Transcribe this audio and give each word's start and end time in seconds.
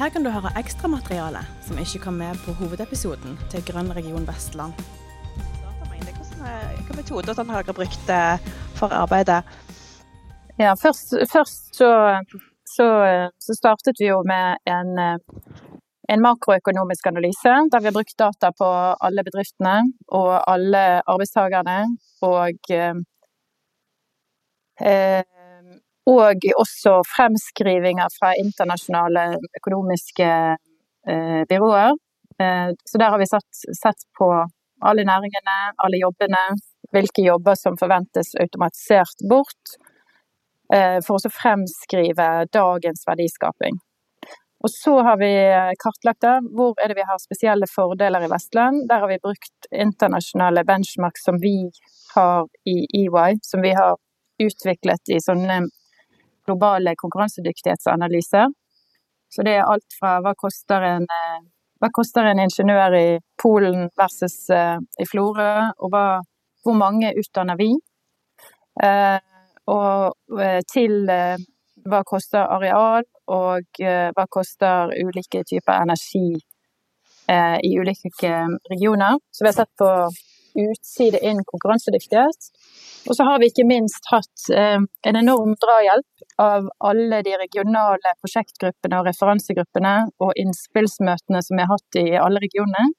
Her 0.00 0.08
kan 0.08 0.24
du 0.24 0.30
høre 0.32 0.48
ekstramateriale 0.56 1.42
som 1.66 1.76
ikke 1.76 1.98
kom 2.06 2.14
med 2.16 2.38
på 2.40 2.54
hovedepisoden 2.56 3.34
til 3.52 3.60
Grønn 3.68 3.90
region 3.92 4.24
Vestland. 4.24 4.72
Hvilke 5.90 6.94
metoder 6.96 7.36
har 7.36 7.66
dere 7.66 7.74
brukt 7.76 8.12
for 8.78 8.94
arbeidet? 8.96 9.42
Ja, 10.56 10.72
først, 10.72 11.12
først 11.28 11.76
så, 11.76 11.90
så, 12.64 12.86
så, 13.44 13.56
startet 13.58 14.00
vi 14.00 14.08
jo 14.08 14.22
med 14.24 14.56
en, 14.72 14.96
en, 16.08 16.24
makroøkonomisk 16.24 17.06
analyse, 17.12 17.52
der 17.68 17.84
vi 17.84 17.90
har 17.92 17.98
brukt 17.98 18.16
data 18.16 18.54
på 18.56 18.70
alle 19.04 19.24
bedriftene 19.28 19.82
og 20.08 20.32
alle 20.48 21.02
arbeidstakerne. 21.04 21.78
Og, 22.24 22.72
eh, 24.80 25.20
og 26.08 26.46
også 26.62 27.00
fremskrivinger 27.10 28.08
fra 28.16 28.32
internasjonale 28.40 29.26
økonomiske 29.60 30.30
eh, 30.30 31.42
byråer. 31.50 31.94
Eh, 32.40 32.72
så 32.88 33.02
der 33.02 33.12
har 33.12 33.20
vi 33.20 33.28
satt, 33.28 33.62
sett 33.76 34.08
på 34.18 34.30
alle 34.80 35.04
næringene, 35.04 35.58
alle 35.76 36.00
jobbene, 36.00 36.42
hvilke 36.90 37.22
jobber 37.26 37.58
som 37.58 37.76
forventes 37.78 38.32
automatisert 38.40 39.28
bort 39.28 39.78
Eh, 40.70 41.00
for 41.02 41.18
å 41.18 41.32
fremskrive 41.34 42.26
dagens 42.54 43.02
verdiskaping. 43.08 43.80
Og 44.60 44.70
så 44.70 44.92
har 45.02 45.16
vi 45.18 45.30
kartlagt 45.82 46.20
det. 46.22 46.36
Hvor 46.54 46.76
er 46.78 46.92
det 46.92 46.98
vi 46.98 47.06
har 47.08 47.18
spesielle 47.18 47.66
fordeler 47.70 48.26
i 48.26 48.30
Vestland? 48.30 48.84
Der 48.90 49.02
har 49.02 49.08
vi 49.10 49.18
brukt 49.24 49.70
internasjonale 49.72 50.62
benchmark 50.68 51.18
som 51.18 51.40
vi 51.42 51.70
har 52.14 52.44
i 52.68 52.76
EY, 53.00 53.40
som 53.42 53.64
vi 53.64 53.72
har 53.74 53.96
utviklet 54.40 55.14
i 55.16 55.18
sånne 55.24 55.62
globale 56.50 56.96
konkurransedyktighetsanalyser. 56.98 58.52
Så 59.30 59.46
det 59.46 59.54
er 59.56 59.70
alt 59.70 59.96
fra 59.96 60.18
hva 60.20 60.34
koster 60.34 60.84
en, 60.90 61.06
eh, 61.06 61.40
hva 61.80 61.88
koster 61.94 62.26
en 62.26 62.42
ingeniør 62.42 62.98
i 62.98 63.08
Polen 63.40 63.86
versus 63.96 64.42
uh, 64.52 64.76
i 65.00 65.06
Florø, 65.08 65.70
og 65.80 65.94
hva, 65.94 66.04
hvor 66.66 66.76
mange 66.76 67.14
utdanner 67.16 67.56
vi? 67.56 67.70
Uh, 68.76 69.16
og 69.70 70.40
eh, 70.40 70.60
til 70.70 71.08
eh, 71.10 71.40
hva 71.88 72.02
koster 72.06 72.46
areal, 72.56 73.06
og 73.30 73.82
eh, 73.82 74.08
hva 74.16 74.26
koster 74.30 74.94
ulike 74.98 75.44
typer 75.48 75.82
energi 75.82 76.30
i 77.30 77.68
ulike 77.78 78.30
regioner. 78.72 79.20
Så 79.30 79.44
vi 79.44 79.46
har 79.46 79.54
sett 79.54 79.70
på 79.78 79.86
utside 80.58 81.20
inn 81.26 81.42
konkurransedyktighet. 81.46 82.48
Og 83.08 83.16
så 83.16 83.24
har 83.24 83.40
vi 83.40 83.48
ikke 83.50 83.68
minst 83.68 84.08
hatt 84.12 84.50
en 84.52 85.16
enorm 85.16 85.54
drahjelp 85.62 86.24
av 86.42 86.66
alle 86.84 87.22
de 87.24 87.36
regionale 87.40 88.12
prosjektgruppene 88.20 88.98
og 89.00 89.08
referansegruppene 89.08 89.94
og 90.20 90.34
innspillsmøtene 90.42 91.40
som 91.46 91.56
vi 91.56 91.64
har 91.64 91.72
hatt 91.72 92.00
i 92.00 92.04
alle 92.20 92.42
regionene. 92.44 92.92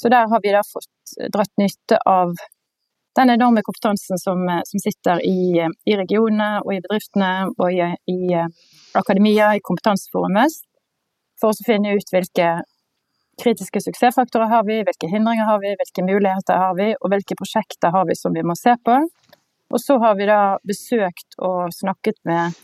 Så 0.00 0.08
der 0.08 0.30
har 0.32 0.40
vi 0.40 0.54
da 0.54 0.64
fått 0.64 1.16
dratt 1.34 1.52
nytte 1.60 2.00
av 2.08 2.32
den 3.18 3.30
enorme 3.30 3.62
kompetansen 3.62 4.18
som, 4.18 4.48
eh, 4.48 4.62
som 4.64 4.78
sitter 4.80 5.20
i, 5.26 5.68
i, 5.90 5.96
regionene 5.96 6.60
og 6.64 6.74
i 6.74 6.80
bedriftene 6.84 7.50
og 7.50 7.72
i, 7.72 7.82
i 8.14 8.18
eh, 8.32 8.50
akademia, 8.94 9.54
i 9.56 9.64
Kompetanseforum 9.66 10.38
Vest, 10.38 10.64
for 11.40 11.52
å 11.52 11.66
finne 11.66 11.96
ut 11.96 12.12
hvilke 12.14 12.52
kritiske 13.40 13.82
suksessfaktorer 13.86 14.50
har 14.52 14.64
vi, 14.68 14.80
hvilke 14.86 15.10
hindringer 15.10 15.48
har 15.48 15.60
vi, 15.62 15.74
hvilke 15.80 16.06
muligheter 16.06 16.60
har 16.60 16.74
vi, 16.78 16.92
og 17.00 17.12
hvilke 17.12 17.36
prosjekter 17.40 17.94
har 17.94 18.08
vi 18.08 18.16
som 18.18 18.36
vi 18.36 18.44
må 18.46 18.56
se 18.58 18.76
på. 18.84 18.96
Og 19.70 19.78
så 19.80 19.96
har 20.02 20.16
vi 20.18 20.26
da 20.28 20.40
besøkt 20.66 21.38
og 21.38 21.70
snakket 21.74 22.18
med 22.26 22.58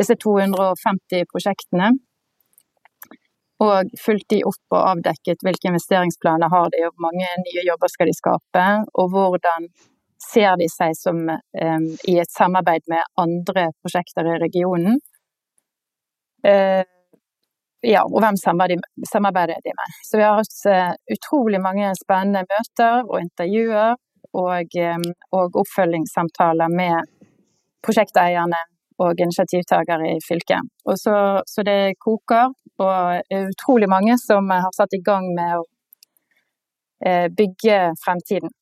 disse 0.00 0.16
250 0.16 1.28
prosjektene 1.30 1.92
og 3.62 3.92
fulgt 4.00 4.30
de 4.32 4.40
opp 4.48 4.74
og 4.74 4.80
avdekket 4.80 5.44
hvilke 5.44 5.70
investeringsplaner 5.70 6.50
har 6.50 6.70
de, 6.72 6.82
hvor 6.88 7.04
mange 7.06 7.28
nye 7.44 7.64
jobber 7.68 7.90
skal 7.92 8.10
de 8.10 8.16
skape, 8.16 8.64
og 8.98 9.12
hvordan 9.12 9.68
ser 10.22 10.56
de 10.58 10.68
seg 10.70 10.94
som 10.98 11.20
um, 11.28 11.86
i 12.08 12.16
et 12.22 12.32
samarbeid 12.32 12.86
med 12.90 13.02
andre 13.20 13.68
prosjekter 13.82 14.28
i 14.32 14.40
regionen. 14.42 14.98
Uh, 16.46 16.82
ja, 17.82 18.02
og 18.06 18.20
hvem 18.22 18.38
samarbeider 18.38 19.62
de 19.64 19.74
med. 19.78 19.94
Så 20.06 20.18
vi 20.20 20.26
har 20.26 20.38
hatt 20.38 20.58
uh, 20.70 20.92
utrolig 21.14 21.60
mange 21.62 21.90
spennende 21.98 22.44
møter 22.46 23.02
og 23.08 23.18
intervjuer 23.20 23.96
og, 24.32 24.76
um, 24.88 25.08
og 25.38 25.58
oppfølgingssamtaler 25.62 26.70
med 26.72 27.10
prosjekteierne 27.82 28.60
og 29.02 29.20
initiativtakere 29.20 30.14
i 30.14 30.22
fylket. 30.28 30.70
Og 30.86 30.98
så, 30.98 31.16
så, 31.46 31.64
det 31.66 31.98
koker, 32.04 32.52
og 32.78 33.36
utrolig 33.38 33.88
mange 33.90 34.16
som 34.20 34.50
har 34.50 34.70
satt 34.76 34.94
i 34.94 35.02
gang 35.04 35.26
med 35.34 35.58
å 35.58 35.62
eh, 37.06 37.28
bygge 37.40 37.78
fremtiden. 38.04 38.52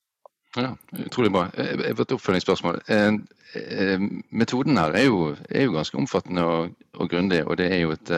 Ja, 0.56 0.72
Utrolig 1.06 1.30
bra. 1.34 1.44
Jeg 1.54 1.94
får 1.96 2.06
et 2.06 2.14
oppfølgingsspørsmål. 2.16 2.80
Eh, 2.90 4.06
metoden 4.30 4.80
her 4.80 4.96
er 4.98 5.06
jo, 5.06 5.34
er 5.48 5.68
jo 5.68 5.76
ganske 5.76 5.98
omfattende 6.00 6.46
og, 6.46 6.72
og 6.96 7.10
grundig, 7.10 7.44
og 7.46 7.60
det 7.60 7.70
er 7.74 7.84
jo 7.84 7.94
et 7.94 8.14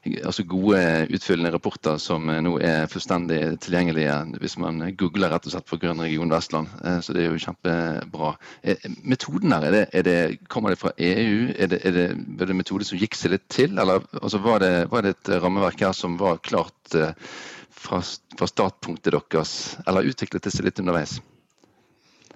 altså 0.00 0.44
gode 0.48 0.80
utfyllende 1.12 1.52
rapporter 1.52 1.98
som 2.00 2.28
eh, 2.32 2.40
nå 2.44 2.54
er 2.64 2.88
fullstendig 2.90 3.40
tilgjengelige 3.60 4.14
hvis 4.40 4.56
man 4.62 4.80
googler 4.98 5.32
rett 5.32 5.48
og 5.48 5.52
slett 5.54 5.68
for 5.68 5.82
Grønn 5.82 6.00
region 6.00 6.32
Vestland. 6.32 6.70
Eh, 6.84 7.00
så 7.04 7.16
det 7.16 7.24
er 7.24 7.28
jo 7.28 7.42
kjempebra. 7.44 8.32
Eh, 8.62 8.86
metoden 9.04 9.52
her, 9.52 9.66
er 9.68 9.76
det, 9.76 9.82
er 9.92 10.06
det, 10.06 10.18
kommer 10.48 10.72
det 10.72 10.80
fra 10.80 10.94
EU? 10.96 11.50
Er 11.52 11.72
det, 11.72 11.82
er 11.84 11.96
det, 11.96 12.06
er 12.16 12.52
det 12.52 12.56
metode 12.56 12.88
som 12.88 13.00
gikk 13.00 13.18
seg 13.18 13.34
litt 13.36 13.48
til, 13.52 13.76
eller 13.76 14.00
altså, 14.22 14.40
var, 14.44 14.64
det, 14.64 14.72
var, 14.92 15.04
det, 15.04 15.16
et 15.18 15.34
rammeverk 15.42 15.84
her 15.84 15.96
som 15.96 16.16
var 16.20 16.40
klart 16.44 16.96
fra, 16.96 18.00
fra 18.00 18.48
startpunktet 18.48 19.12
deres, 19.12 19.54
eller 19.86 20.08
utviklet 20.08 20.48
det 20.48 20.54
seg 20.54 20.68
litt 20.68 20.80
underveis? 20.80 21.18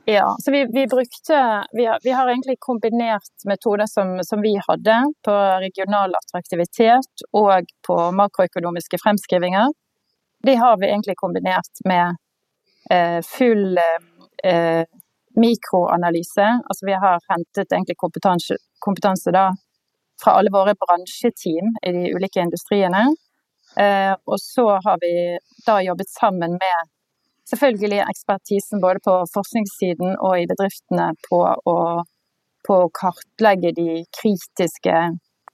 Ja, 0.07 0.37
så 0.39 0.51
vi, 0.53 0.67
vi 0.73 0.87
brukte 0.87 1.65
vi 1.73 1.87
har, 1.87 1.99
vi 2.03 2.11
har, 2.11 2.29
egentlig 2.29 2.57
kombinert 2.59 3.45
metoder 3.45 3.87
som, 3.87 4.21
som, 4.23 4.43
vi 4.43 4.61
hadde 4.67 5.13
på 5.25 5.33
regional 5.65 6.13
attraktivitet 6.19 7.25
og 7.33 7.65
på 7.87 7.97
makroøkonomiske 8.13 9.01
fremskrivinger. 9.05 9.73
De 10.45 10.55
har 10.61 10.77
vi 10.81 10.91
egentlig 10.91 11.17
kombinert 11.17 11.81
med 11.89 12.17
eh, 12.91 13.21
full 13.25 13.79
eh, 14.45 14.85
mikroanalyse. 15.41 16.49
Altså 16.69 16.87
vi 16.87 17.01
har 17.07 17.25
hentet 17.33 17.73
egentlig 17.73 17.97
kompetanse, 17.97 18.61
kompetanse 18.85 19.33
da, 19.33 19.49
fra 20.25 20.37
alle 20.39 20.53
våre 20.53 20.77
bransjeteam 20.85 21.79
i 21.81 21.95
de 21.97 22.11
ulike 22.13 22.45
industriene. 22.45 23.07
Eh, 23.81 24.13
og 24.13 24.37
så 24.41 24.69
har 24.85 25.01
vi 25.01 25.15
da 25.67 25.81
jobbet 25.83 26.13
sammen 26.13 26.61
med 26.61 26.93
selvfølgelig 27.51 28.01
ekspertisen 28.05 28.81
både 28.81 29.03
på 29.05 29.15
forskningssiden 29.35 30.17
og 30.17 30.41
i 30.41 30.49
bedriftene 30.51 31.13
på 31.29 31.41
å, 31.45 31.79
på 32.67 32.79
å 32.85 32.91
kartlegge 33.01 33.75
de 33.77 34.05
kritiske 34.21 34.97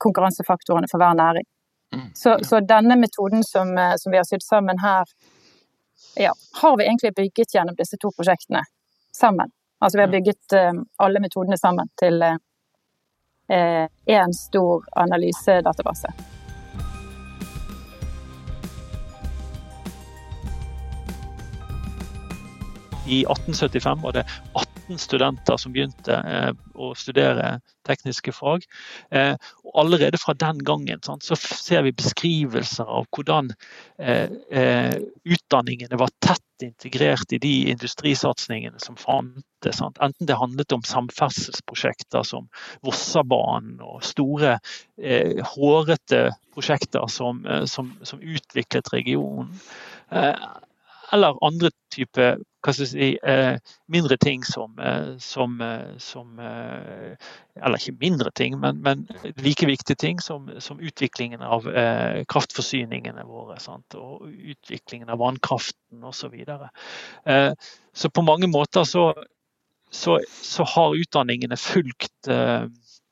konkurransefaktorene 0.00 0.90
for 0.90 1.02
hver 1.02 1.16
næring. 1.18 1.46
Mm, 1.94 2.10
så, 2.14 2.38
så, 2.46 2.60
denne 2.60 2.96
metoden 2.96 3.42
som, 3.44 3.72
eh, 3.78 3.96
som, 3.98 4.12
vi 4.12 4.20
har 4.20 4.28
sydd 4.28 4.44
sammen 4.46 4.78
her, 4.78 5.04
ja, 6.16 6.32
har 6.62 6.76
vi 6.78 6.86
egentlig 6.86 7.12
bygget 7.16 7.54
gjennom 7.54 7.76
disse 7.78 7.98
to 8.00 8.12
prosjektene 8.16 8.62
sammen. 9.16 9.50
Altså 9.80 9.98
vi 9.98 10.04
har 10.06 10.12
bygget 10.12 10.56
um, 10.70 10.84
alle 10.96 11.22
metodene 11.24 11.58
sammen 11.58 11.88
til 11.98 12.20
én 13.50 13.88
uh, 14.28 14.36
stor 14.36 14.84
analysedatabase. 14.92 16.39
I 23.06 23.24
1875 23.24 24.02
var 24.02 24.12
det 24.12 24.24
18 24.52 24.98
studenter 24.98 25.56
som 25.56 25.72
begynte 25.72 26.14
eh, 26.14 26.50
å 26.76 26.92
studere 26.98 27.60
tekniske 27.88 28.32
fag. 28.36 28.66
Eh, 29.10 29.32
og 29.64 29.78
allerede 29.84 30.20
fra 30.20 30.34
den 30.36 30.60
gangen 30.66 31.00
så 31.02 31.38
ser 31.38 31.86
vi 31.86 31.94
beskrivelser 31.96 32.84
av 32.84 33.08
hvordan 33.16 33.52
eh, 33.98 35.00
utdanningene 35.24 36.00
var 36.00 36.12
tett 36.20 36.44
integrert 36.60 37.32
i 37.32 37.40
de 37.40 37.54
industrisatsingene 37.72 38.76
som 38.84 38.98
fantes. 39.00 39.80
Enten 39.80 40.28
det 40.28 40.36
handlet 40.36 40.76
om 40.76 40.84
samferdselsprosjekter 40.84 42.26
som 42.28 42.50
Vossabanen 42.84 43.78
og 43.80 44.02
store, 44.04 44.58
hårete 45.54 46.26
prosjekter 46.52 47.08
som, 47.08 47.40
som, 47.64 47.94
som 48.04 48.20
utviklet 48.20 48.92
regionen 48.92 49.54
eller 51.12 51.38
andre 51.44 51.70
typer 51.94 52.38
si, 52.72 53.18
eh, 53.22 53.58
mindre 53.88 54.16
ting 54.16 54.44
som, 54.44 54.78
eh, 54.78 55.16
som, 55.18 55.60
eh, 55.60 55.96
som, 55.98 56.38
Eller 56.38 57.76
ikke 57.76 57.98
mindre 58.00 58.30
ting, 58.30 58.58
men, 58.60 58.82
men 58.82 59.08
like 59.36 59.66
viktige 59.66 59.96
ting 59.96 60.20
som, 60.20 60.50
som 60.58 60.80
utviklingen 60.80 61.42
av 61.42 61.64
kraftforsyningene 62.28 63.24
våre. 63.24 63.58
Sant? 63.60 63.94
Og 63.94 64.28
utviklingen 64.28 65.08
av 65.08 65.18
vannkraften 65.18 66.04
osv. 66.04 66.20
Så, 66.20 66.28
videre. 66.28 66.70
så 67.92 68.10
på 68.10 68.22
mange 68.22 68.46
måter 68.46 68.84
så, 68.84 69.14
så, 69.90 70.18
så 70.30 70.64
har 70.64 70.96
utdanningene 70.96 71.56
fulgt 71.56 72.28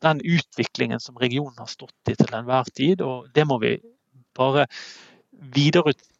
den 0.01 0.21
utviklingen 0.21 1.01
som 1.01 1.17
regionen 1.17 1.59
har 1.59 1.67
stått 1.67 2.13
i 2.13 2.15
til 2.15 2.35
enhver 2.37 2.69
tid, 2.75 3.03
og 3.03 3.29
det 3.35 3.47
må 3.49 3.59
vi 3.59 3.79
bare 4.37 4.69
videreutvikle 5.33 6.18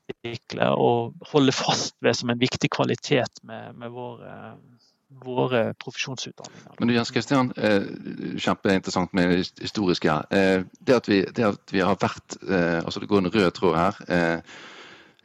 og 0.69 1.15
holde 1.33 1.53
fast 1.53 1.97
ved 2.03 2.15
som 2.15 2.31
en 2.31 2.41
viktig 2.41 2.71
kvalitet 2.71 3.43
med, 3.43 3.75
med 3.77 3.93
våre, 3.93 4.55
våre 5.25 5.75
profesjonsutdanninger. 5.81 6.79
Men 6.79 6.89
du 6.89 6.95
Jens 6.95 7.11
Kristian, 7.11 7.53
eh, 7.57 7.83
kjempeinteressant 8.39 9.13
med 9.13 9.31
det 9.31 9.53
historiske 9.61 10.11
her. 10.11 10.25
Eh, 10.31 10.65
det 10.81 10.97
at 10.97 11.09
vi, 11.09 11.23
det 11.25 11.45
at 11.45 11.73
vi 11.73 11.85
har 11.85 11.97
vært 12.01 12.39
eh, 12.49 12.81
altså 12.85 13.01
Det 13.01 13.09
går 13.09 13.19
en 13.19 13.33
rød 13.35 13.51
tråd 13.51 13.77
her. 13.77 14.43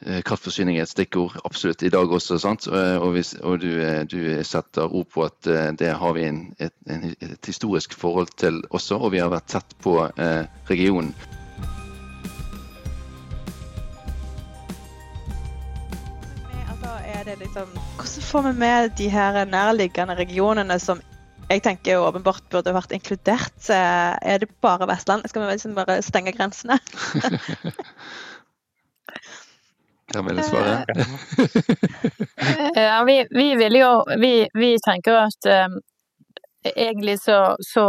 Kraftforsyning 0.03 0.75
er 0.75 0.83
et 0.83 0.91
stikkord 0.91 1.37
absolutt 1.45 1.83
i 1.83 1.89
dag 1.89 2.11
også. 2.11 2.35
sant? 2.37 2.67
Og, 2.67 3.11
hvis, 3.15 3.37
og 3.39 3.61
du, 3.61 3.69
du, 4.11 4.43
setter 4.43 4.91
ord 4.91 5.07
på 5.13 5.23
at 5.23 5.47
det 5.79 5.93
har 5.95 6.13
vi 6.17 6.25
en, 6.27 6.41
et, 6.59 6.73
et, 6.89 7.45
historisk 7.45 7.93
forhold 7.95 8.35
til 8.35 8.59
også, 8.69 8.97
og 8.99 9.13
vi 9.13 9.23
har 9.23 9.31
vært 9.31 9.47
tett 9.47 9.77
på 9.79 9.95
regionen. 10.67 11.15
Er 17.23 17.29
det 17.31 17.39
liksom 17.39 17.69
Hvordan 17.95 18.21
får 18.21 18.41
vi 18.41 18.51
med 18.59 18.89
de 18.97 19.09
her 19.09 19.45
nærliggende 19.45 20.15
regionene 20.15 20.79
som 20.79 21.01
jeg 21.49 21.61
tenker 21.63 22.01
åpenbart 22.01 22.43
burde 22.51 22.73
vært 22.73 22.91
inkludert? 22.95 23.69
Er 23.69 24.37
det 24.41 24.49
bare 24.61 24.87
Vestland? 24.87 25.27
Skal 25.29 25.41
vi 25.43 25.51
liksom 25.51 25.75
bare 25.75 26.01
stenge 26.01 26.31
grensene? 26.35 26.79
Hva 30.13 30.23
vil 30.27 30.43
svare? 30.43 30.83
ja, 32.89 33.03
vi, 33.07 33.17
vi, 33.31 33.47
vil 33.55 33.75
jo 33.79 33.91
Vi, 34.19 34.33
vi 34.53 34.75
tenker 34.83 35.13
at 35.23 35.47
um, 35.67 35.79
egentlig 36.75 37.19
så, 37.23 37.55
så, 37.63 37.85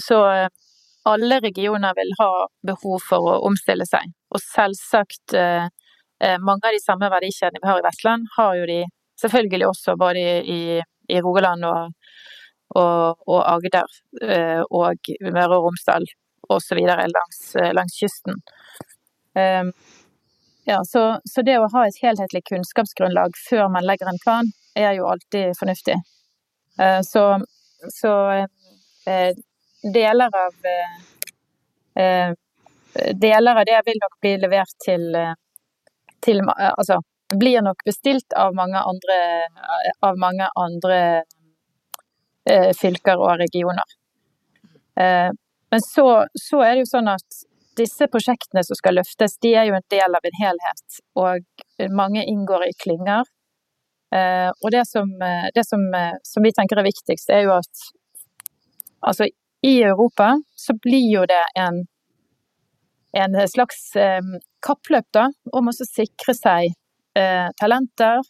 så 0.00 0.48
alle 1.04 1.40
regioner 1.44 1.92
vil 1.98 2.16
ha 2.20 2.32
behov 2.66 3.00
for 3.08 3.20
å 3.34 3.38
omstille 3.46 3.86
seg. 3.88 4.10
Og 4.32 4.40
selvsagt 4.42 5.36
uh, 5.36 5.42
Eh, 5.42 5.68
mange 6.22 6.68
av 6.68 6.74
de 6.74 6.80
samme 6.82 7.08
verdikjedene 7.10 7.62
vi 7.62 7.68
har 7.68 7.80
i 7.80 7.84
Vestland, 7.86 8.28
har 8.36 8.56
jo 8.58 8.66
de 8.70 8.80
selvfølgelig 9.22 9.68
også 9.68 9.96
både 9.96 10.20
i, 10.56 10.82
i 11.08 11.20
Rogaland 11.20 11.64
og, 11.64 11.92
og, 12.74 13.22
og 13.28 13.40
Agder 13.54 13.88
eh, 14.22 14.62
og 14.70 15.12
Møre 15.28 15.58
og 15.58 15.68
Romsdal 15.68 16.06
osv. 16.52 16.80
Langs, 16.86 17.40
eh, 17.56 17.72
langs 17.76 17.98
kysten. 18.00 18.40
Ehm, 19.38 19.72
ja, 20.64 20.80
så, 20.86 21.04
så, 21.24 21.42
det 21.42 21.58
å 21.58 21.70
ha 21.72 21.86
et 21.86 22.00
helhetlig 22.02 22.44
kunnskapsgrunnlag 22.50 23.34
før 23.48 23.68
man 23.74 23.86
legger 23.86 24.10
en 24.10 24.22
plan, 24.22 24.50
er 24.78 24.94
jo 24.96 25.08
alltid 25.10 25.56
fornuftig. 25.58 25.98
Så, 27.04 27.22
så 27.92 28.12
deler 29.94 30.36
av 30.38 30.54
Deler 33.24 33.58
av 33.58 33.66
det 33.68 33.80
vil 33.84 34.00
nok 34.00 34.14
bli 34.22 34.32
levert 34.40 34.72
til 34.86 35.04
til 36.24 36.42
eh, 36.42 36.72
Altså 36.76 37.00
blir 37.32 37.62
nok 37.64 37.84
bestilt 37.84 38.34
av 38.36 38.52
mange 38.54 38.76
andre, 38.76 39.14
av 40.04 40.18
mange 40.20 40.48
andre 40.58 40.98
eh, 42.44 42.72
fylker 42.76 43.16
og 43.16 43.38
regioner. 43.40 43.94
Eh, 45.00 45.30
men 45.72 45.84
så, 45.86 46.26
så, 46.36 46.60
er 46.60 46.74
det 46.74 46.82
jo 46.82 46.90
sånn 46.90 47.08
at 47.08 47.38
disse 47.80 48.04
prosjektene 48.12 48.60
som 48.68 48.76
skal 48.76 48.98
løftes, 49.00 49.38
de 49.40 49.54
er 49.56 49.70
jo 49.70 49.78
en 49.78 49.88
del 49.94 50.18
av 50.18 50.28
en 50.28 50.36
helhet. 50.42 50.98
Og 51.16 51.88
mange 51.96 52.26
inngår 52.28 52.66
i 52.66 52.76
klynger. 52.84 53.24
Eh, 54.12 54.50
og 54.52 54.68
det, 54.76 54.84
som, 54.90 55.08
det 55.56 55.64
som, 55.64 55.88
som, 56.28 56.44
vi 56.44 56.52
tenker 56.52 56.82
er 56.82 56.90
viktigst, 56.90 57.32
er 57.32 57.46
jo 57.46 57.56
at 57.56 57.86
altså 59.08 59.30
i 59.64 59.82
Europa 59.82 60.34
så 60.58 60.74
blir 60.82 61.08
jo 61.14 61.24
det 61.30 61.42
en, 61.56 61.84
en 63.16 63.36
slags 63.48 63.94
eh, 63.96 64.20
kappløp 64.64 65.08
da, 65.14 65.28
om 65.52 65.70
å 65.70 65.74
sikre 65.76 66.34
seg 66.36 66.72
eh, 67.18 67.48
talenter, 67.60 68.22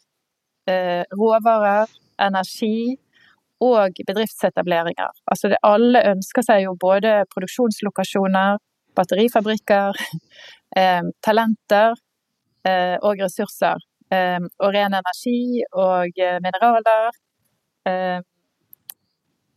eh, 0.70 1.02
råvarer, 1.12 1.90
energi 2.22 2.96
og 3.62 3.98
bedriftsetableringer. 4.06 5.10
Altså 5.30 5.52
det, 5.52 5.60
alle 5.66 6.02
ønsker 6.12 6.46
seg 6.46 6.64
jo 6.66 6.74
både 6.80 7.22
produksjonslokasjoner, 7.32 8.58
batterifabrikker, 8.98 9.98
eh, 10.80 11.02
talenter 11.24 11.94
eh, 12.66 12.96
og 13.00 13.22
ressurser. 13.22 13.82
Eh, 14.12 14.40
og 14.42 14.74
ren 14.74 14.98
energi 14.98 15.62
og 15.72 16.18
eh, 16.20 16.38
mineraler 16.44 17.12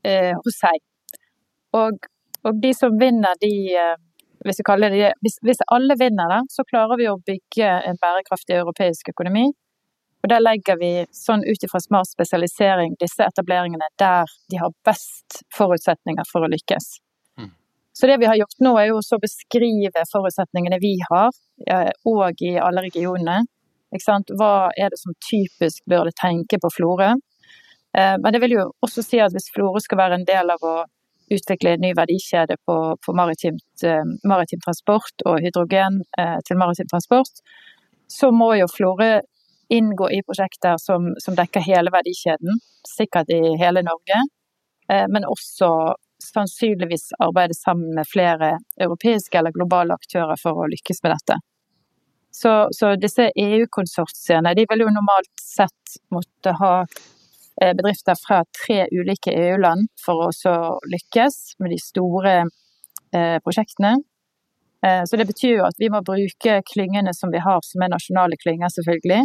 hos 0.05 0.55
seg. 0.57 0.79
Og, 1.77 2.05
og, 2.45 2.59
de 2.61 2.71
som 2.77 2.93
vinner 2.97 3.35
de 3.41 3.51
hvis, 4.45 4.61
det, 4.61 5.11
hvis, 5.25 5.37
hvis, 5.41 5.63
alle 5.73 5.97
vinner 5.99 6.31
da, 6.31 6.41
så 6.49 6.65
klarer 6.67 6.99
vi 7.01 7.09
å 7.09 7.19
bygge 7.25 7.69
en 7.89 7.99
bærekraftig 8.01 8.59
europeisk 8.59 9.09
økonomi. 9.13 9.47
Og 10.25 10.29
der 10.31 10.41
legger 10.41 10.77
vi, 10.81 10.91
sånn 11.13 11.43
ut 11.45 11.65
ifra 11.65 11.81
smart 11.83 12.09
spesialisering, 12.09 12.95
disse 13.01 13.25
etableringene 13.25 13.91
der 14.01 14.31
de 14.49 14.61
har 14.61 14.73
best 14.87 15.41
forutsetninger 15.53 16.25
for 16.31 16.45
å 16.45 16.49
lykkes. 16.49 16.87
Mm. 17.37 17.51
Så 17.93 18.09
det 18.09 18.17
vi 18.21 18.29
har 18.29 18.39
gjort 18.39 18.57
nå, 18.65 18.73
er 18.81 18.89
jo 18.89 19.03
å 19.03 19.21
beskrive 19.21 20.07
forutsetningene 20.09 20.81
vi 20.81 20.95
har, 21.09 21.29
og 22.09 22.41
i 22.41 22.55
alle 22.57 22.87
regionene. 22.87 23.43
Hva 23.95 24.55
er 24.75 24.89
det 24.91 24.97
som 24.99 25.13
typisk 25.29 25.85
burde 25.89 26.11
tenke 26.17 26.57
på 26.59 26.73
Florø? 26.73 27.13
Eh, 27.97 28.15
men 28.19 28.33
det 28.33 28.41
vil 28.43 28.57
jo 28.57 28.65
også 28.83 29.03
si 29.05 29.21
at 29.23 29.33
hvis 29.35 29.51
Florø 29.55 29.79
skal 29.83 30.01
være 30.01 30.19
en 30.19 30.27
del 30.27 30.51
av 30.51 30.63
å 30.65 30.75
utvikle 31.31 31.77
ny 31.81 31.93
verdikjede 31.97 32.57
på, 32.65 32.75
på 33.05 33.15
maritimt, 33.17 33.83
eh, 33.83 34.03
maritim 34.27 34.61
transport 34.65 35.25
og 35.25 35.41
hydrogen 35.41 36.01
eh, 36.19 36.37
til 36.45 36.59
maritim 36.59 36.89
transport, 36.91 37.41
så 38.07 38.31
må 38.31 38.53
jo 38.59 38.67
Florø 38.69 39.19
inngå 39.73 40.09
i 40.13 40.21
prosjekter 40.25 40.77
som, 40.77 41.09
som, 41.23 41.35
dekker 41.37 41.63
hele 41.65 41.93
verdikjeden, 41.93 42.59
sikkert 42.85 43.31
i 43.33 43.55
hele 43.61 43.81
Norge, 43.85 44.21
eh, 44.91 45.07
men 45.09 45.25
også 45.25 45.71
sannsynligvis 46.25 47.09
arbeide 47.19 47.57
sammen 47.57 47.95
med 47.97 48.07
flere 48.07 48.55
europeiske 48.81 49.37
eller 49.37 49.53
globale 49.55 49.97
aktører 49.97 50.39
for 50.41 50.61
å 50.61 50.69
lykkes 50.71 51.03
med 51.03 51.15
dette. 51.15 51.41
Så, 52.35 52.53
så 52.75 52.95
disse 52.99 53.29
EU-konsortiene 53.39 54.51
de 54.57 54.65
vil 54.69 54.83
jo 54.83 54.91
normalt 54.91 55.31
sett 55.39 55.99
måtte 56.11 56.51
ha 56.59 56.71
bedrifter 57.61 58.15
fra 58.27 58.43
tre 58.65 58.87
ulike 58.91 59.31
EU-land 59.31 59.87
for 60.05 60.27
å 60.27 60.55
lykkes 60.91 61.55
med 61.63 61.71
de 61.71 61.79
store 61.79 62.35
eh, 62.41 63.37
prosjektene. 63.43 63.95
Eh, 64.85 65.03
så 65.07 65.17
det 65.17 65.27
betyr 65.29 65.59
jo 65.59 65.67
at 65.67 65.79
vi 65.79 65.89
må 65.91 66.01
bruke 66.05 66.59
klyngene 66.73 67.13
som 67.15 67.31
vi 67.31 67.43
har, 67.43 67.61
som 67.63 67.85
er 67.85 67.93
nasjonale 67.93 68.39
klynger, 68.41 68.73
selvfølgelig, 68.75 69.23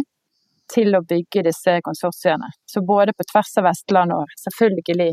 til 0.71 0.95
å 0.95 1.03
bygge 1.03 1.43
disse 1.49 1.79
konsortiene. 1.83 2.47
Så 2.65 2.83
både 2.87 3.13
på 3.17 3.27
tvers 3.27 3.51
av 3.59 3.67
Vestland 3.67 4.15
og 4.15 4.31
selvfølgelig 4.39 5.11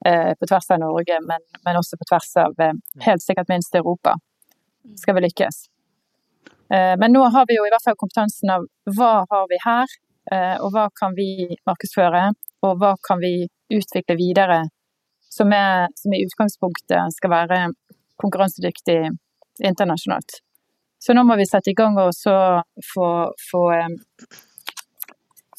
på 0.00 0.46
tvers 0.48 0.70
av 0.72 0.78
Norge, 0.80 1.16
men, 1.28 1.42
men 1.66 1.76
også 1.76 1.98
på 2.00 2.06
tvers 2.08 2.28
av 2.40 2.54
helt 3.04 3.20
sikkert 3.20 3.50
minst 3.52 3.74
Europa, 3.76 4.14
skal 4.96 5.18
vi 5.18 5.22
lykkes. 5.26 5.58
Men 6.72 7.12
nå 7.12 7.26
har 7.34 7.44
vi 7.50 7.58
jo 7.58 7.66
i 7.68 7.72
hvert 7.72 7.84
fall 7.84 7.98
kompetansen 8.00 8.54
av 8.54 8.64
hva 8.96 9.10
har 9.28 9.44
vi 9.52 9.58
her, 9.60 9.92
og 10.64 10.72
hva 10.72 10.86
kan 10.96 11.12
vi 11.18 11.50
markedsføre, 11.68 12.22
og 12.66 12.76
hva 12.80 12.94
kan 13.06 13.20
vi 13.22 13.48
utvikle 13.72 14.16
videre 14.18 14.60
som, 15.30 15.52
er, 15.54 15.88
som 15.94 16.14
i 16.14 16.22
utgangspunktet 16.26 17.16
skal 17.16 17.32
være 17.32 17.58
konkurransedyktig 18.20 19.00
internasjonalt. 19.64 20.40
Så 21.00 21.14
nå 21.16 21.24
må 21.24 21.36
vi 21.40 21.48
sette 21.48 21.72
i 21.72 21.76
gang 21.76 21.96
og 22.00 22.12
få, 22.84 23.08
få 23.50 23.64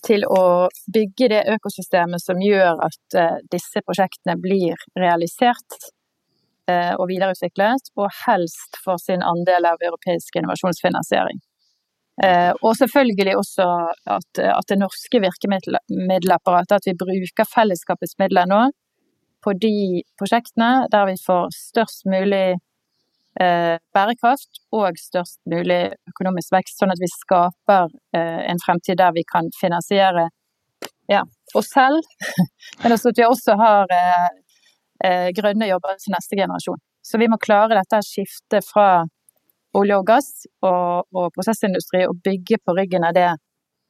til 0.06 0.26
å 0.26 0.70
bygge 0.94 1.30
det 1.32 1.42
økosystemet 1.56 2.22
som 2.22 2.42
gjør 2.42 2.82
at 2.86 3.18
uh, 3.18 3.38
disse 3.54 3.82
prosjektene 3.86 4.38
blir 4.42 4.78
realisert 4.98 5.78
uh, 6.70 6.94
og 6.98 7.08
videreutviklet, 7.10 7.94
og 7.98 8.10
helst 8.26 8.82
får 8.86 9.02
sin 9.06 9.26
andel 9.26 9.70
av 9.72 9.82
europeisk 9.86 10.42
innovasjonsfinansiering. 10.42 11.42
Eh, 12.20 12.52
og 12.62 12.76
selvfølgelig 12.76 13.38
også 13.40 13.66
at, 14.18 14.42
at 14.44 14.66
det 14.70 14.78
norske 14.80 15.22
virkemiddelapparatet, 15.24 16.76
at 16.76 16.90
vi 16.90 16.98
bruker 17.00 17.48
fellesskapets 17.56 18.18
midler 18.20 18.50
nå 18.52 18.66
på 19.42 19.54
de 19.58 20.04
prosjektene 20.20 20.90
der 20.92 21.08
vi 21.10 21.16
får 21.24 21.48
størst 21.56 22.06
mulig 22.12 22.60
eh, 23.42 23.78
bærekraft 23.96 24.62
og 24.76 25.00
størst 25.00 25.40
mulig 25.50 25.80
økonomisk 26.12 26.54
vekst, 26.58 26.78
sånn 26.78 26.94
at 26.94 27.02
vi 27.02 27.10
skaper 27.10 27.90
eh, 28.18 28.44
en 28.52 28.62
fremtid 28.66 29.00
der 29.00 29.16
vi 29.16 29.24
kan 29.26 29.50
finansiere 29.58 30.28
ja, 31.10 31.24
oss 31.58 31.72
selv, 31.72 32.04
men 32.84 32.94
også 32.94 33.16
at 33.16 33.24
vi 33.24 33.28
også 33.28 33.58
har 33.58 33.90
grønne 35.34 35.66
jobber 35.66 35.96
til 35.98 36.14
neste 36.14 36.38
generasjon. 36.38 36.78
Så 37.02 37.18
vi 37.18 37.26
må 37.28 37.40
klare 37.42 37.74
dette 37.74 37.98
skiftet 38.06 38.68
fra 38.68 39.02
olje 39.78 39.98
og 39.98 40.06
gass 40.08 40.30
og, 40.66 41.08
og, 41.14 41.32
prosessindustri 41.36 42.04
og 42.08 42.20
bygge 42.26 42.60
på 42.66 42.76
ryggen 42.78 43.08
av 43.08 43.16
det 43.18 43.30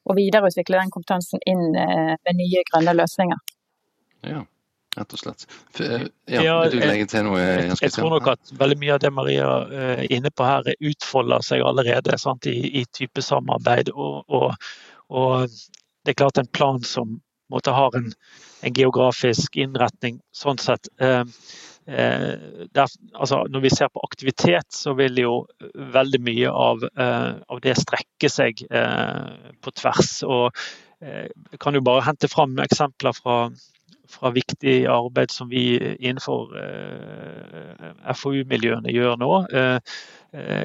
og 0.10 0.18
videreutvikle 0.18 0.80
den 0.80 0.94
kompetansen 0.94 1.42
inn 1.50 1.76
eh, 1.78 2.16
med 2.18 2.38
nye 2.40 2.64
grønne 2.72 2.96
løsninger. 2.98 3.42
Ja. 4.26 4.42
rett 4.98 5.14
og 5.16 5.22
slett. 5.22 5.46
For, 5.78 6.08
ja, 6.30 6.56
vil 6.64 6.74
du 6.74 6.86
legge 6.86 7.08
til 7.12 7.28
noe? 7.28 7.42
Jeg, 7.42 7.76
jeg 7.86 7.94
tror 7.96 8.16
nok 8.16 8.32
at 8.34 8.54
veldig 8.58 8.80
mye 8.82 8.96
av 8.96 9.04
det 9.04 9.12
Maria 9.14 9.50
er 9.70 10.06
inne 10.10 10.34
på 10.34 10.48
her, 10.48 10.72
utfolder 10.92 11.46
seg 11.46 11.66
allerede 11.66 12.18
sant, 12.22 12.50
i, 12.50 12.82
i 12.82 12.86
type 12.98 13.22
samarbeid. 13.26 13.94
Og, 13.94 14.24
og, 14.28 14.72
og, 15.14 15.60
det 16.02 16.16
er 16.16 16.22
klart 16.24 16.42
en 16.42 16.50
plan 16.50 16.82
som 16.82 17.20
måtte 17.54 17.74
har 17.76 17.94
en, 18.00 18.10
en 18.66 18.74
geografisk 18.74 19.58
innretning 19.62 20.18
sånn 20.34 20.58
sett. 20.62 20.90
Eh, 20.98 21.22
Eh, 21.22 21.71
der, 21.86 22.88
altså, 23.14 23.42
når 23.50 23.64
vi 23.64 23.72
ser 23.74 23.90
på 23.90 24.04
aktivitet, 24.06 24.68
så 24.70 24.94
vil 24.94 25.18
jo 25.18 25.34
veldig 25.74 26.22
mye 26.24 26.54
av, 26.54 26.84
eh, 26.94 27.34
av 27.50 27.62
det 27.64 27.76
strekke 27.80 28.30
seg 28.30 28.62
eh, 28.70 29.52
på 29.62 29.74
tvers. 29.76 30.14
Og 30.24 30.52
jeg 31.02 31.60
kan 31.60 31.74
jo 31.74 31.82
bare 31.82 32.06
hente 32.06 32.30
fram 32.30 32.60
eksempler 32.62 33.16
fra, 33.18 33.38
fra 34.14 34.30
viktig 34.36 34.84
arbeid 34.86 35.34
som 35.34 35.50
vi 35.50 35.64
innenfor 35.98 36.54
FoU-miljøene 38.22 38.94
gjør 38.94 39.18
nå. 39.18 39.32
Eh, 40.34 40.64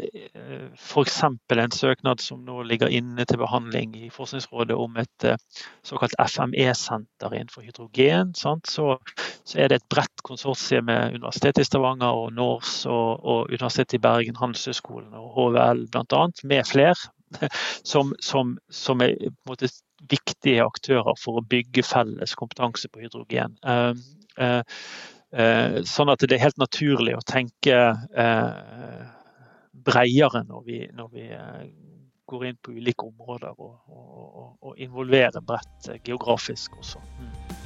F.eks. 0.74 1.22
en 1.50 1.70
søknad 1.70 2.20
som 2.20 2.44
nå 2.46 2.62
ligger 2.62 2.92
inne 2.92 3.24
til 3.26 3.40
behandling 3.40 3.96
i 3.98 4.10
Forskningsrådet 4.14 4.76
om 4.78 4.94
et 5.02 5.26
eh, 5.26 5.40
såkalt 5.82 6.14
FME-senter 6.22 7.34
innenfor 7.34 7.66
hydrogen. 7.66 8.34
Så, 8.38 8.98
så, 9.46 9.58
er 9.62 9.70
det 9.70 9.80
et 9.80 9.88
bredt 9.92 10.22
konsortium 10.26 10.88
med 10.90 11.16
Universitetet 11.16 11.64
i 11.64 11.68
Stavanger 11.68 12.20
og 12.20 12.32
NORS 12.36 12.78
og, 12.90 13.24
og 13.24 13.52
Universitetet 13.52 13.98
i 13.98 14.02
Bergen, 14.02 14.38
Handelshøyskolen 14.40 15.14
og 15.16 15.32
HVL 15.36 15.86
bl.a. 15.94 16.22
med 16.44 16.66
flere. 16.68 16.96
Som, 17.82 18.12
som, 18.22 18.52
som 18.70 19.00
er 19.02 19.16
måte, 19.50 19.66
viktige 20.08 20.62
aktører 20.62 21.16
for 21.18 21.40
å 21.40 21.42
bygge 21.42 21.82
felles 21.82 22.36
kompetanse 22.38 22.86
på 22.86 23.02
hydrogen. 23.02 23.56
Uh, 23.66 23.98
uh, 24.38 25.80
sånn 25.90 26.12
at 26.12 26.22
det 26.22 26.36
er 26.38 26.44
helt 26.44 26.62
naturlig 26.62 27.16
å 27.18 27.24
tenke 27.26 27.80
uh, 27.98 29.02
bredere 29.86 30.44
når 30.48 30.62
vi, 30.66 30.80
når 30.94 31.08
vi 31.12 31.28
eh, 31.30 31.62
går 32.26 32.46
inn 32.48 32.58
på 32.62 32.74
ulike 32.74 33.06
områder 33.06 33.54
og, 33.54 33.76
og, 33.86 34.50
og 34.60 34.82
involverer 34.82 35.44
bredt 35.44 35.90
eh, 35.90 36.02
geografisk 36.04 36.78
også. 36.80 37.02
Mm. 37.20 37.65